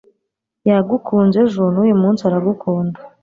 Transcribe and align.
Yagukunze 0.69 1.37
ejo 1.45 1.63
nuyumunsi 1.73 2.21
aragukunda 2.23 2.97